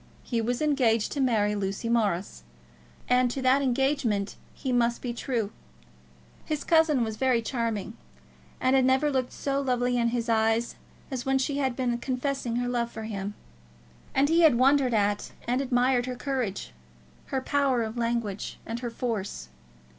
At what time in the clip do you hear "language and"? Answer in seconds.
17.95-18.79